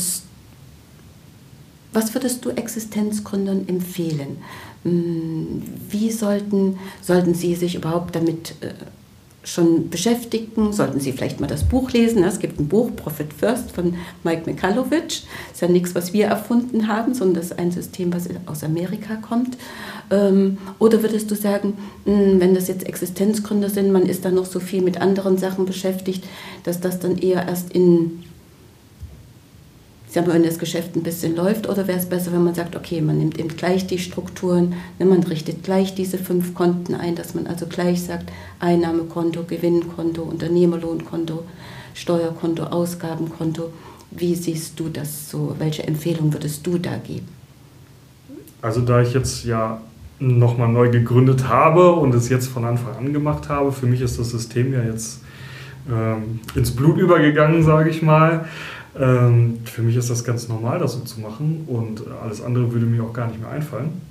was 1.92 2.14
würdest 2.14 2.46
du 2.46 2.52
Existenzgründern 2.52 3.68
empfehlen? 3.68 4.38
Hm, 4.84 5.64
wie 5.90 6.12
sollten, 6.12 6.78
sollten 7.02 7.34
Sie 7.34 7.56
sich 7.56 7.76
überhaupt 7.76 8.16
damit 8.16 8.56
äh, 8.62 8.74
schon 9.50 9.90
beschäftigen? 9.90 10.72
Sollten 10.74 11.00
Sie 11.00 11.12
vielleicht 11.12 11.40
mal 11.40 11.48
das 11.48 11.64
Buch 11.64 11.92
lesen? 11.92 12.24
Es 12.24 12.40
gibt 12.40 12.60
ein 12.60 12.68
Buch, 12.68 12.96
Profit 12.96 13.34
First, 13.34 13.72
von 13.72 13.96
Mike 14.24 14.44
Mikhailovich. 14.46 15.26
Ist 15.52 15.62
ja 15.62 15.68
nichts, 15.68 15.96
was 15.96 16.14
wir 16.14 16.28
erfunden 16.28 16.88
haben, 16.88 17.14
sondern 17.14 17.36
das 17.36 17.52
ist 17.52 17.60
ein 17.60 17.72
System, 17.72 18.14
was 18.14 18.30
aus 18.46 18.64
Amerika 18.64 19.16
kommt. 19.16 19.58
Ähm, 20.12 20.58
oder 20.78 21.02
würdest 21.02 21.30
du 21.32 21.36
sagen, 21.36 21.74
hm, 22.06 22.40
wenn 22.40 22.54
das 22.54 22.68
jetzt 22.68 22.86
Existenzgründer 22.86 23.70
sind, 23.70 23.92
man 23.92 24.04
ist 24.04 24.26
da 24.26 24.32
noch 24.32 24.46
so 24.46 24.60
viel 24.60 24.82
mit 24.82 25.02
anderen 25.02 25.38
Sachen 25.38 25.66
beschäftigt, 25.66 26.24
dass 26.64 26.80
das 26.80 27.00
dann 27.00 27.18
eher 27.18 27.48
erst 27.48 27.72
in 27.74 28.24
ich 30.10 30.16
sag 30.16 30.26
mal, 30.26 30.34
wenn 30.34 30.44
das 30.44 30.58
Geschäft 30.58 30.96
ein 30.96 31.04
bisschen 31.04 31.36
läuft, 31.36 31.70
oder 31.70 31.88
wäre 31.88 32.00
es 32.00 32.08
besser, 32.08 32.32
wenn 32.32 32.44
man 32.44 32.56
sagt, 32.56 32.76
okay, 32.76 33.00
man 33.00 33.20
nimmt 33.20 33.38
eben 33.38 33.56
gleich 33.56 33.86
die 33.86 34.00
Strukturen, 34.00 34.74
ne, 34.98 35.06
man 35.06 35.22
richtet 35.22 35.64
gleich 35.64 35.94
diese 35.94 36.18
fünf 36.18 36.56
Konten 36.56 36.96
ein, 36.96 37.14
dass 37.14 37.36
man 37.36 37.46
also 37.46 37.68
gleich 37.68 38.02
sagt, 38.02 38.32
Einnahmekonto, 38.60 39.44
Gewinnkonto, 39.44 40.24
Unternehmerlohnkonto, 40.24 41.44
Steuerkonto, 41.94 42.64
Ausgabenkonto. 42.64 43.72
Wie 44.10 44.34
siehst 44.34 44.80
du 44.80 44.90
das 44.90 45.30
so? 45.30 45.56
Welche 45.60 45.88
Empfehlung 45.88 46.34
würdest 46.34 46.66
du 46.66 46.80
da 46.80 46.96
geben? 46.98 47.28
Also 48.64 48.82
da 48.82 49.04
ich 49.04 49.14
jetzt 49.14 49.46
ja 49.46 49.80
nochmal 50.18 50.70
neu 50.70 50.90
gegründet 50.90 51.48
habe 51.48 51.92
und 51.92 52.16
es 52.16 52.30
jetzt 52.30 52.48
von 52.48 52.66
Anfang 52.66 52.96
an 52.96 53.14
gemacht 53.14 53.48
habe, 53.48 53.72
für 53.72 53.86
mich 53.86 54.02
ist 54.02 54.18
das 54.18 54.32
System 54.32 54.74
ja 54.74 54.82
jetzt 54.82 55.22
ähm, 55.88 56.40
ins 56.56 56.72
Blut 56.72 56.98
übergegangen, 56.98 57.62
sage 57.62 57.92
ich 57.92 58.02
mal. 58.02 58.46
Ähm, 58.98 59.60
für 59.66 59.82
mich 59.82 59.96
ist 59.96 60.10
das 60.10 60.24
ganz 60.24 60.48
normal, 60.48 60.80
das 60.80 60.94
so 60.94 61.00
zu 61.00 61.20
machen 61.20 61.66
und 61.68 62.04
alles 62.24 62.42
andere 62.42 62.72
würde 62.74 62.86
mir 62.86 63.04
auch 63.04 63.14
gar 63.14 63.28
nicht 63.28 63.40
mehr 63.40 63.52
einfallen. 63.52 64.02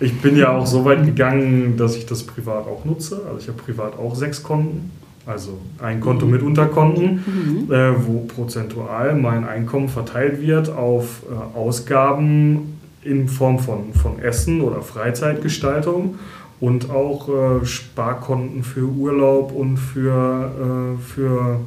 Ich 0.00 0.20
bin 0.20 0.36
ja 0.36 0.50
auch 0.50 0.66
so 0.66 0.84
weit 0.84 1.04
gegangen, 1.04 1.76
dass 1.76 1.96
ich 1.96 2.06
das 2.06 2.22
privat 2.22 2.66
auch 2.66 2.84
nutze. 2.84 3.22
Also 3.26 3.38
ich 3.40 3.48
habe 3.48 3.58
privat 3.58 3.98
auch 3.98 4.14
sechs 4.14 4.42
Konten, 4.42 4.90
also 5.26 5.58
ein 5.82 6.00
Konto 6.00 6.24
mit 6.26 6.42
Unterkonten, 6.42 7.24
mhm. 7.66 7.72
äh, 7.72 8.06
wo 8.06 8.20
prozentual 8.20 9.14
mein 9.16 9.44
Einkommen 9.44 9.88
verteilt 9.88 10.40
wird 10.40 10.70
auf 10.70 11.22
äh, 11.28 11.58
Ausgaben 11.58 12.78
in 13.02 13.28
Form 13.28 13.58
von, 13.58 13.92
von 13.94 14.20
Essen 14.20 14.60
oder 14.60 14.82
Freizeitgestaltung 14.82 16.16
und 16.60 16.90
auch 16.90 17.28
äh, 17.28 17.66
Sparkonten 17.66 18.62
für 18.62 18.84
Urlaub 18.84 19.52
und 19.52 19.78
für, 19.78 20.96
äh, 20.96 21.02
für 21.02 21.60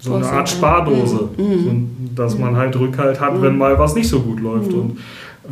so 0.00 0.14
eine 0.14 0.26
Art 0.26 0.48
Spardose, 0.48 1.28
mhm. 1.36 1.58
so, 1.64 2.14
dass 2.14 2.38
man 2.38 2.56
halt 2.56 2.78
Rückhalt 2.78 3.20
hat, 3.20 3.36
mhm. 3.36 3.42
wenn 3.42 3.58
mal 3.58 3.78
was 3.78 3.94
nicht 3.94 4.08
so 4.08 4.20
gut 4.20 4.40
läuft. 4.40 4.72
Mhm. 4.72 4.78
Und 4.78 4.98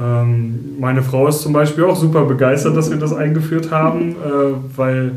ähm, 0.01 0.77
meine 0.79 1.03
Frau 1.03 1.29
ist 1.29 1.43
zum 1.43 1.53
Beispiel 1.53 1.85
auch 1.85 1.97
super 1.97 2.25
begeistert, 2.25 2.77
dass 2.77 2.91
wir 2.91 2.99
das 2.99 3.13
eingeführt 3.13 3.71
haben, 3.71 4.13
äh, 4.13 4.77
weil 4.77 5.13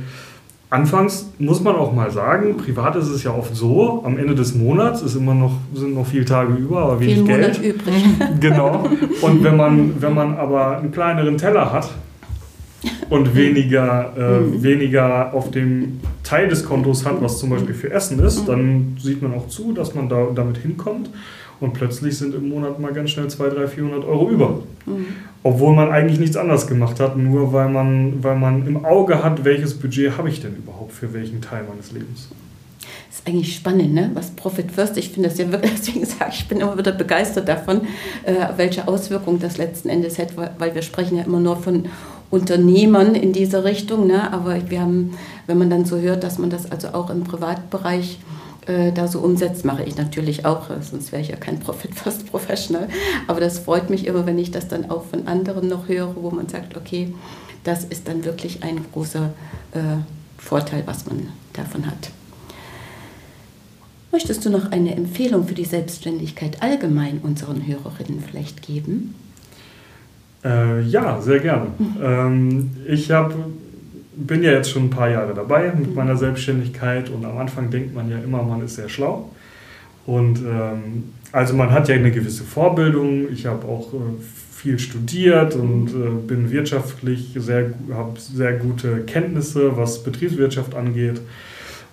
anfangs 0.70 1.30
muss 1.40 1.62
man 1.62 1.76
auch 1.76 1.94
mal 1.94 2.12
sagen, 2.12 2.58
privat 2.58 2.96
ist 2.96 3.10
es 3.10 3.24
ja 3.24 3.32
oft 3.34 3.56
so, 3.56 4.04
am 4.06 4.18
Ende 4.18 4.36
des 4.36 4.56
Monats 4.56 5.02
ist 5.02 5.16
immer 5.16 5.34
noch, 5.34 5.54
sind 5.74 5.96
noch 5.96 6.06
viele 6.06 6.26
Tage 6.26 6.54
über, 6.54 6.84
aber 6.84 7.00
wenig 7.00 7.16
Viel 7.16 7.24
Geld. 7.26 7.58
Monat 7.58 7.76
übrig. 7.76 8.06
genau. 8.40 8.86
Und 9.22 9.44
wenn 9.44 9.58
man, 9.58 10.02
wenn 10.02 10.14
man 10.14 10.36
aber 10.36 10.78
einen 10.78 10.92
kleineren 10.92 11.38
Teller 11.38 11.72
hat, 11.72 11.90
und 13.10 13.36
weniger, 13.36 14.14
äh, 14.18 14.40
mhm. 14.40 14.64
weniger 14.64 15.34
auf 15.34 15.52
dem 15.52 16.00
Teil 16.32 16.48
des 16.48 16.64
Kontos 16.64 17.06
hat, 17.06 17.22
was 17.22 17.40
zum 17.40 17.50
Beispiel 17.50 17.76
für 17.76 17.92
Essen 17.92 18.18
ist, 18.20 18.44
mhm. 18.44 18.46
dann 18.46 18.98
sieht 19.02 19.22
man 19.22 19.34
auch 19.34 19.50
zu, 19.50 19.74
dass 19.74 19.94
man 19.96 20.08
da, 20.08 20.28
damit 20.34 20.60
hinkommt 20.60 21.10
und 21.60 21.74
plötzlich 21.74 22.18
sind 22.18 22.34
im 22.34 22.48
Monat 22.48 22.80
mal 22.80 22.94
ganz 22.94 23.10
schnell 23.10 23.28
200, 23.28 23.58
300, 23.58 23.74
400 23.74 24.06
Euro 24.06 24.30
über. 24.30 24.50
Mhm. 24.86 25.08
Obwohl 25.44 25.76
man 25.76 25.92
eigentlich 25.92 26.22
nichts 26.22 26.38
anderes 26.38 26.68
gemacht 26.68 27.02
hat, 27.02 27.18
nur 27.18 27.52
weil 27.52 27.68
man, 27.68 28.24
weil 28.24 28.38
man 28.38 28.66
im 28.66 28.86
Auge 28.86 29.22
hat, 29.22 29.44
welches 29.44 29.74
Budget 29.74 30.18
habe 30.18 30.30
ich 30.30 30.40
denn 30.40 30.56
überhaupt 30.56 30.94
für 30.94 31.14
welchen 31.14 31.42
Teil 31.42 31.66
meines 31.68 31.92
Lebens. 31.92 32.30
Das 33.10 33.20
ist 33.20 33.28
eigentlich 33.28 33.54
spannend, 33.54 33.94
ne? 33.94 34.12
was 34.14 34.32
Profit 34.32 34.72
First, 34.72 34.96
ich 34.96 35.10
finde 35.10 35.28
das 35.28 35.38
ja 35.38 35.52
wirklich, 35.52 35.74
deswegen 35.78 36.06
sage 36.06 36.32
ich, 36.32 36.40
ich 36.40 36.48
bin 36.48 36.62
immer 36.62 36.78
wieder 36.78 36.94
begeistert 36.94 37.50
davon, 37.50 37.82
äh, 38.24 38.36
welche 38.56 38.88
Auswirkungen 38.88 39.42
das 39.42 39.58
letzten 39.58 39.90
Endes 39.90 40.18
hat, 40.18 40.38
weil 40.38 40.74
wir 40.74 40.82
sprechen 40.82 41.18
ja 41.18 41.24
immer 41.26 41.42
nur 41.42 41.58
von 41.58 41.90
Unternehmern 42.32 43.14
in 43.14 43.34
diese 43.34 43.64
Richtung. 43.64 44.08
Ne? 44.08 44.32
Aber 44.34 44.70
wir 44.70 44.82
haben, 44.82 45.18
wenn 45.48 45.58
man 45.58 45.70
dann 45.70 45.86
so 45.86 46.00
hört, 46.00 46.24
dass 46.24 46.40
man 46.40 46.50
das 46.50 46.72
also 46.72 46.90
auch 46.90 47.10
im 47.10 47.24
Privatbereich 47.24 48.20
äh, 48.66 48.92
da 48.92 49.08
so 49.08 49.20
umsetzt, 49.20 49.66
mache 49.66 49.84
ich 49.84 49.98
natürlich 49.98 50.46
auch, 50.46 50.70
äh, 50.70 50.82
sonst 50.82 51.12
wäre 51.12 51.22
ich 51.22 51.30
ja 51.30 51.36
kein 51.36 51.60
Profit 51.60 51.94
First 51.96 52.28
Professional. 52.28 52.88
Aber 53.28 53.40
das 53.40 53.60
freut 53.60 53.90
mich 53.90 54.08
immer, 54.08 54.26
wenn 54.26 54.40
ich 54.40 54.52
das 54.52 54.68
dann 54.68 54.90
auch 54.90 55.06
von 55.06 55.28
anderen 55.28 55.68
noch 55.68 55.88
höre, 55.88 56.16
wo 56.16 56.32
man 56.32 56.48
sagt, 56.48 56.78
okay, 56.78 57.14
das 57.64 57.84
ist 57.84 58.08
dann 58.08 58.26
wirklich 58.26 58.64
ein 58.64 58.84
großer 58.92 59.32
äh, 59.74 59.80
Vorteil, 60.38 60.84
was 60.86 61.06
man 61.06 61.28
davon 61.54 61.86
hat. 61.86 62.12
Möchtest 64.12 64.44
du 64.46 64.50
noch 64.50 64.72
eine 64.72 64.96
Empfehlung 64.96 65.48
für 65.48 65.54
die 65.54 65.66
Selbstständigkeit 65.66 66.62
allgemein 66.62 67.20
unseren 67.20 67.66
Hörerinnen 67.66 68.22
vielleicht 68.22 68.62
geben? 68.62 69.16
Äh, 70.44 70.82
ja, 70.82 71.22
sehr 71.22 71.40
gerne. 71.40 71.68
Mhm. 71.78 71.96
Ähm, 72.02 72.70
ich 72.88 73.12
hab, 73.12 73.34
bin 74.16 74.44
ja 74.44 74.52
jetzt 74.52 74.72
schon 74.72 74.86
ein 74.86 74.90
paar 74.90 75.10
Jahre 75.10 75.34
dabei 75.34 75.72
mit 75.72 75.96
meiner 75.96 76.16
Selbstständigkeit 76.16 77.10
und 77.10 77.26
am 77.26 77.38
Anfang 77.38 77.70
denkt 77.70 77.94
man 77.94 78.10
ja 78.10 78.18
immer, 78.18 78.42
man 78.44 78.64
ist 78.64 78.76
sehr 78.76 78.90
schlau. 78.90 79.30
Und 80.06 80.40
ähm, 80.40 81.04
also 81.32 81.54
man 81.54 81.72
hat 81.72 81.88
ja 81.88 81.96
eine 81.96 82.12
gewisse 82.12 82.44
Vorbildung. 82.44 83.32
Ich 83.32 83.46
habe 83.46 83.68
auch 83.68 83.94
äh, 83.94 83.98
viel 84.56 84.80
studiert 84.80 85.56
und 85.56 85.90
äh, 85.90 86.28
bin 86.28 86.52
wirtschaftlich 86.52 87.36
sehr, 87.36 87.74
habe 87.94 88.20
sehr 88.20 88.54
gute 88.54 89.02
Kenntnisse, 89.02 89.78
was 89.78 90.04
Betriebswirtschaft 90.04 90.76
angeht 90.76 91.22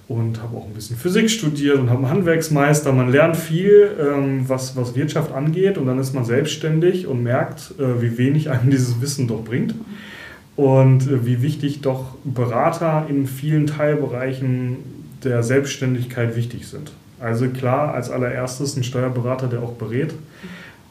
und 0.09 0.43
habe 0.43 0.57
auch 0.57 0.67
ein 0.67 0.73
bisschen 0.73 0.97
Physik 0.97 1.29
studiert 1.29 1.79
und 1.79 1.91
habe 1.91 1.99
einen 1.99 2.11
Handwerksmeister. 2.11 2.93
Man 2.93 3.13
lernt 3.13 3.37
viel, 3.37 3.91
ähm, 4.01 4.49
was, 4.49 4.75
was 4.75 4.95
Wirtschaft 4.95 5.33
angeht 5.33 5.77
und 5.77 5.87
dann 5.87 5.99
ist 5.99 6.15
man 6.15 6.25
selbstständig 6.25 7.07
und 7.07 7.23
merkt, 7.23 7.75
äh, 7.79 8.01
wie 8.01 8.17
wenig 8.17 8.51
einem 8.51 8.71
dieses 8.71 9.01
Wissen 9.03 9.29
doch 9.29 9.45
bringt 9.45 9.75
und 10.57 11.07
äh, 11.07 11.27
wie 11.27 11.43
wichtig 11.43 11.83
doch 11.83 12.17
Berater 12.25 13.07
in 13.09 13.27
vielen 13.27 13.67
Teilbereichen 13.67 14.79
der 15.25 15.43
Selbstständigkeit 15.43 16.37
wichtig 16.37 16.67
sind. 16.67 16.93
Also 17.21 17.49
klar, 17.49 17.93
als 17.93 18.11
allererstes 18.11 18.77
ein 18.77 18.85
Steuerberater, 18.85 19.49
der 19.49 19.63
auch 19.63 19.75
berät. 19.75 20.15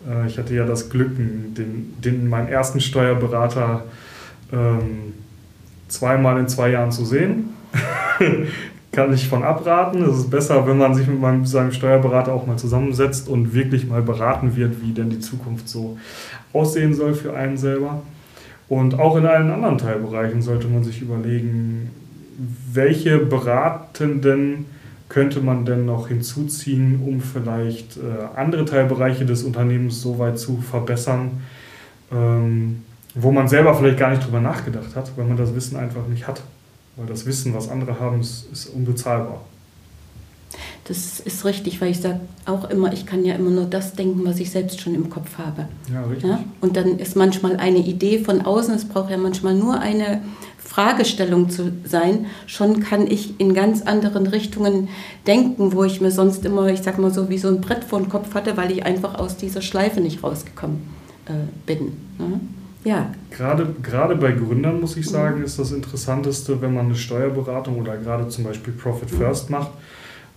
Äh, 0.07 0.27
ich 0.27 0.37
hatte 0.37 0.53
ja 0.53 0.65
das 0.65 0.91
Glück, 0.91 1.15
den, 1.15 1.95
den 2.03 2.29
meinen 2.29 2.49
ersten 2.49 2.81
Steuerberater 2.81 3.85
ähm, 4.53 5.13
zweimal 5.87 6.39
in 6.39 6.47
zwei 6.47 6.69
Jahren 6.69 6.91
zu 6.91 7.03
sehen. 7.03 7.49
kann 8.97 9.13
ich 9.13 9.27
von 9.27 9.43
abraten. 9.43 10.01
Es 10.01 10.17
ist 10.17 10.31
besser, 10.31 10.65
wenn 10.65 10.79
man 10.79 10.95
sich 10.95 11.05
mit 11.07 11.21
meinem, 11.21 11.45
seinem 11.45 11.71
Steuerberater 11.71 12.33
auch 12.33 12.47
mal 12.47 12.57
zusammensetzt 12.57 13.29
und 13.29 13.53
wirklich 13.53 13.87
mal 13.87 14.01
beraten 14.01 14.55
wird, 14.55 14.81
wie 14.81 14.91
denn 14.91 15.11
die 15.11 15.19
Zukunft 15.19 15.69
so 15.69 15.99
aussehen 16.51 16.95
soll 16.95 17.13
für 17.13 17.35
einen 17.35 17.57
selber. 17.57 18.01
Und 18.67 18.97
auch 18.97 19.15
in 19.15 19.27
allen 19.27 19.51
anderen 19.51 19.77
Teilbereichen 19.77 20.41
sollte 20.41 20.67
man 20.67 20.83
sich 20.83 21.03
überlegen, 21.03 21.91
welche 22.73 23.19
Beratenden 23.19 24.65
könnte 25.09 25.41
man 25.41 25.63
denn 25.63 25.85
noch 25.85 26.07
hinzuziehen, 26.07 26.99
um 27.05 27.21
vielleicht 27.21 27.97
äh, 27.97 28.01
andere 28.35 28.65
Teilbereiche 28.65 29.27
des 29.27 29.43
Unternehmens 29.43 30.01
so 30.01 30.17
weit 30.17 30.39
zu 30.39 30.57
verbessern, 30.57 31.43
ähm, 32.11 32.81
wo 33.13 33.31
man 33.31 33.47
selber 33.47 33.75
vielleicht 33.75 33.99
gar 33.99 34.09
nicht 34.09 34.25
drüber 34.25 34.41
nachgedacht 34.41 34.95
hat, 34.95 35.11
weil 35.17 35.25
man 35.25 35.37
das 35.37 35.53
Wissen 35.53 35.77
einfach 35.77 36.07
nicht 36.07 36.27
hat. 36.27 36.41
Weil 36.97 37.05
das 37.05 37.25
Wissen, 37.25 37.53
was 37.53 37.69
andere 37.69 37.99
haben, 37.99 38.19
ist, 38.19 38.51
ist 38.51 38.67
unbezahlbar. 38.67 39.41
Das 40.85 41.19
ist 41.19 41.43
richtig, 41.43 41.81
weil 41.81 41.91
ich 41.91 41.99
sage 41.99 42.21
auch 42.45 42.69
immer, 42.69 42.93
ich 42.93 43.05
kann 43.05 43.25
ja 43.25 43.35
immer 43.35 43.49
nur 43.49 43.65
das 43.65 43.93
denken, 43.93 44.21
was 44.23 44.39
ich 44.39 44.49
selbst 44.49 44.79
schon 44.79 44.95
im 44.95 45.09
Kopf 45.09 45.37
habe. 45.37 45.67
Ja, 45.91 46.03
richtig. 46.05 46.29
Ja? 46.29 46.43
Und 46.61 46.77
dann 46.77 46.97
ist 46.97 47.15
manchmal 47.15 47.57
eine 47.57 47.79
Idee 47.79 48.19
von 48.19 48.41
außen, 48.41 48.73
es 48.73 48.85
braucht 48.85 49.11
ja 49.11 49.17
manchmal 49.17 49.53
nur 49.53 49.79
eine 49.79 50.21
Fragestellung 50.57 51.49
zu 51.49 51.73
sein, 51.83 52.27
schon 52.45 52.79
kann 52.79 53.05
ich 53.05 53.39
in 53.39 53.53
ganz 53.53 53.81
anderen 53.81 54.27
Richtungen 54.27 54.87
denken, 55.25 55.73
wo 55.73 55.83
ich 55.83 55.99
mir 55.99 56.11
sonst 56.11 56.45
immer, 56.45 56.67
ich 56.67 56.81
sag 56.81 56.99
mal 56.99 57.13
so, 57.13 57.29
wie 57.29 57.37
so 57.37 57.49
ein 57.49 57.61
Brett 57.61 57.83
vor 57.83 57.99
den 57.99 58.09
Kopf 58.09 58.33
hatte, 58.33 58.55
weil 58.55 58.71
ich 58.71 58.85
einfach 58.85 59.15
aus 59.15 59.37
dieser 59.37 59.61
Schleife 59.61 59.99
nicht 59.99 60.23
rausgekommen 60.23 60.77
äh, 61.25 61.33
bin. 61.65 61.93
Ne? 62.17 62.39
Ja. 62.83 63.11
Gerade, 63.31 63.67
gerade 63.83 64.15
bei 64.15 64.31
Gründern, 64.31 64.79
muss 64.79 64.95
ich 64.97 65.07
sagen, 65.07 65.43
ist 65.43 65.59
das 65.59 65.71
Interessanteste, 65.71 66.61
wenn 66.61 66.73
man 66.73 66.85
eine 66.85 66.95
Steuerberatung 66.95 67.79
oder 67.79 67.97
gerade 67.97 68.27
zum 68.29 68.43
Beispiel 68.43 68.73
Profit 68.73 69.09
First 69.09 69.49
macht. 69.49 69.71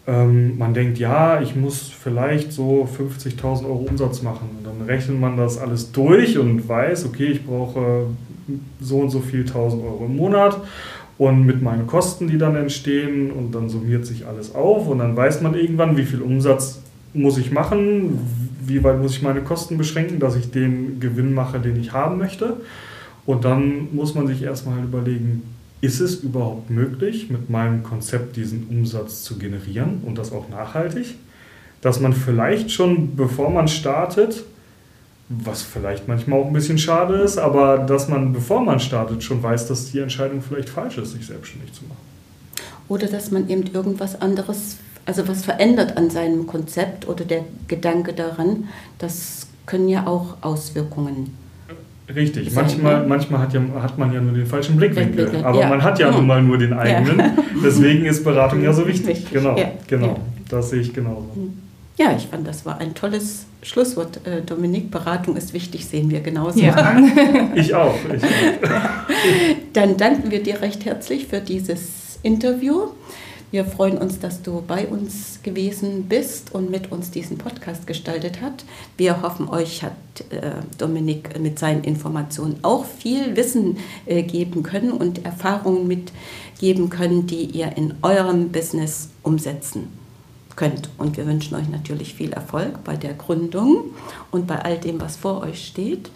Ähm, 0.07 0.59
man 0.59 0.75
denkt, 0.75 0.99
ja, 0.99 1.41
ich 1.41 1.55
muss 1.55 1.89
vielleicht 1.89 2.53
so 2.53 2.89
50.000 2.99 3.65
Euro 3.65 3.87
Umsatz 3.89 4.23
machen. 4.23 4.49
Und 4.59 4.67
dann 4.67 4.87
rechnet 4.87 5.21
man 5.21 5.37
das 5.37 5.59
alles 5.59 5.93
durch 5.93 6.39
und 6.39 6.69
weiß, 6.69 7.07
okay, 7.07 7.27
ich 7.27 7.47
brauche 7.47 8.07
so 8.81 8.99
und 8.99 9.11
so 9.11 9.21
viel 9.21 9.41
1000 9.41 9.83
Euro 9.85 10.07
im 10.07 10.17
Monat 10.17 10.61
und 11.19 11.45
mit 11.45 11.61
meinen 11.61 11.87
Kosten, 11.87 12.29
die 12.29 12.39
dann 12.39 12.57
entstehen 12.57 13.31
und 13.31 13.55
dann 13.55 13.69
summiert 13.69 14.07
sich 14.07 14.27
alles 14.27 14.55
auf 14.55 14.89
und 14.89 14.99
dann 14.99 15.15
weiß 15.17 15.43
man 15.43 15.55
irgendwann, 15.55 15.97
wie 15.97 16.05
viel 16.05 16.23
Umsatz 16.23 16.81
muss 17.13 17.39
ich 17.39 17.51
machen, 17.51 18.19
wie 18.65 18.83
weit 18.85 19.01
muss 19.01 19.17
ich 19.17 19.23
meine 19.23 19.43
Kosten 19.43 19.79
beschränken, 19.79 20.21
dass 20.21 20.37
ich 20.37 20.51
den 20.51 21.01
Gewinn 21.01 21.35
mache, 21.35 21.59
den 21.59 21.77
ich 21.77 21.93
haben 21.93 22.19
möchte. 22.19 22.57
Und 23.27 23.45
dann 23.45 23.95
muss 23.95 24.15
man 24.15 24.27
sich 24.27 24.43
erstmal 24.43 24.77
halt 24.77 24.85
überlegen, 24.85 25.43
ist 25.81 26.01
es 26.01 26.17
überhaupt 26.17 26.71
möglich, 26.71 27.31
mit 27.31 27.49
meinem 27.49 27.83
Konzept 27.83 28.37
diesen 28.37 28.67
Umsatz 28.69 29.23
zu 29.23 29.39
generieren 29.39 30.03
und 30.05 30.19
das 30.19 30.33
auch 30.33 30.49
nachhaltig? 30.49 31.15
Dass 31.81 32.01
man 32.01 32.13
vielleicht 32.13 32.71
schon, 32.71 33.17
bevor 33.17 33.51
man 33.51 33.67
startet, 33.67 34.45
was 35.31 35.63
vielleicht 35.63 36.09
manchmal 36.09 36.41
auch 36.41 36.47
ein 36.49 36.53
bisschen 36.53 36.77
schade 36.77 37.15
ist, 37.15 37.39
aber 37.39 37.79
dass 37.79 38.09
man, 38.09 38.33
bevor 38.33 38.63
man 38.63 38.81
startet, 38.81 39.23
schon 39.23 39.43
weiß, 39.43 39.69
dass 39.69 39.91
die 39.91 40.01
Entscheidung 40.01 40.43
vielleicht 40.43 40.69
falsch 40.69 40.99
ist, 40.99 41.13
sich 41.13 41.27
selbstständig 41.27 41.73
zu 41.73 41.85
machen. 41.85 41.97
Oder 42.89 43.07
dass 43.07 43.31
man 43.31 43.49
eben 43.49 43.73
irgendwas 43.73 44.21
anderes 44.21 44.77
also 45.07 45.27
was 45.29 45.45
verändert 45.45 45.97
an 45.97 46.11
seinem 46.11 46.47
Konzept 46.47 47.09
oder 47.09 47.25
der 47.25 47.45
Gedanke 47.69 48.13
daran, 48.13 48.69
das 48.99 49.47
können 49.67 49.89
ja 49.89 50.07
auch 50.07 50.37
Auswirkungen 50.41 51.37
Richtig, 52.15 52.53
manchmal, 52.55 53.07
manchmal 53.07 53.41
hat, 53.41 53.55
ja, 53.55 53.61
hat 53.81 53.99
man 53.99 54.13
ja 54.13 54.21
nur 54.21 54.33
den 54.33 54.47
falschen 54.47 54.77
Blickwinkel, 54.77 55.13
Blickwinkel. 55.13 55.45
aber 55.45 55.61
ja. 55.61 55.69
man 55.69 55.83
hat 55.83 55.99
ja, 55.99 56.09
ja 56.09 56.17
nun 56.17 56.27
mal 56.27 56.43
nur 56.43 56.59
den 56.59 56.73
eigenen. 56.73 57.19
Ja. 57.19 57.33
Deswegen 57.65 58.05
ist 58.05 58.25
Beratung 58.25 58.63
ja 58.63 58.73
so 58.73 58.87
wichtig. 58.87 59.09
wichtig. 59.09 59.31
Genau, 59.33 59.57
genau. 59.87 60.21
Das 60.49 60.71
sehe 60.71 60.81
ich 60.81 60.93
genauso. 60.93 61.29
Hm. 61.35 61.53
Ja, 61.97 62.15
ich 62.17 62.27
fand, 62.27 62.47
das 62.47 62.65
war 62.65 62.79
ein 62.79 62.95
tolles 62.95 63.47
Schlusswort, 63.63 64.27
äh, 64.27 64.41
Dominik. 64.43 64.91
Beratung 64.91 65.37
ist 65.37 65.53
wichtig, 65.53 65.87
sehen 65.87 66.11
wir 66.11 66.21
genauso. 66.21 66.59
Ja. 66.59 66.99
ich 67.55 67.75
auch. 67.75 67.95
Ich 68.15 68.25
auch. 68.25 68.29
Dann 69.75 69.97
danken 69.97 70.31
wir 70.31 70.43
dir 70.43 70.63
recht 70.63 70.85
herzlich 70.87 71.27
für 71.27 71.41
dieses 71.41 72.19
Interview. 72.23 72.87
Wir 73.51 73.65
freuen 73.65 73.99
uns, 73.99 74.21
dass 74.21 74.43
du 74.43 74.63
bei 74.67 74.87
uns 74.87 75.41
gewesen 75.43 76.05
bist 76.09 76.55
und 76.55 76.71
mit 76.71 76.93
uns 76.93 77.11
diesen 77.11 77.37
Podcast 77.37 77.85
gestaltet 77.85 78.41
hast. 78.41 78.65
Wir 78.97 79.23
hoffen, 79.23 79.49
euch 79.49 79.83
hat 79.83 79.93
äh, 80.31 80.53
Dominik 80.79 81.41
mit 81.41 81.59
seinen 81.59 81.83
Informationen 81.83 82.61
auch 82.63 82.85
viel 82.85 83.35
Wissen 83.35 83.79
äh, 84.07 84.23
geben 84.23 84.63
können 84.63 84.93
und 84.93 85.25
Erfahrungen 85.25 85.89
mitgeben 85.89 86.91
können, 86.91 87.27
die 87.27 87.45
ihr 87.45 87.77
in 87.77 87.95
eurem 88.03 88.51
Business 88.51 89.09
umsetzen 89.25 89.89
könnt. 90.55 90.89
Und 90.97 91.17
wir 91.17 91.27
wünschen 91.27 91.57
euch 91.57 91.69
natürlich 91.69 92.15
viel 92.15 92.33
Erfolg 92.33 92.85
bei 92.85 92.97
der 92.97 93.15
Gründung 93.15 93.87
und 94.31 94.47
bei 94.47 94.65
all 94.65 94.79
dem, 94.79 95.01
was 95.01 95.17
vor 95.17 95.43
euch 95.43 95.67
steht. 95.67 96.11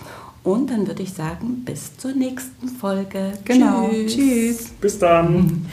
Und 0.44 0.68
dann 0.68 0.86
würde 0.86 1.02
ich 1.02 1.14
sagen, 1.14 1.62
bis 1.64 1.96
zur 1.96 2.12
nächsten 2.12 2.68
Folge. 2.68 3.32
Genau. 3.46 3.88
Tschüss. 3.88 4.14
Tschüss. 4.14 4.70
Bis 4.78 4.98
dann. 4.98 5.66